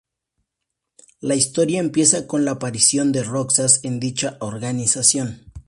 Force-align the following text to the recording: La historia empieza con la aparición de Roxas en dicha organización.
La 1.19 1.35
historia 1.35 1.79
empieza 1.79 2.25
con 2.25 2.43
la 2.43 2.53
aparición 2.53 3.11
de 3.11 3.21
Roxas 3.23 3.81
en 3.83 3.99
dicha 3.99 4.35
organización. 4.39 5.51